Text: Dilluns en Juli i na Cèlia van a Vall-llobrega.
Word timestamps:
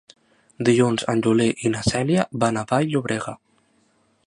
Dilluns 0.69 1.03
en 1.13 1.21
Juli 1.27 1.47
i 1.69 1.73
na 1.75 1.83
Cèlia 1.89 2.25
van 2.45 2.57
a 2.57 2.65
Vall-llobrega. 2.73 3.37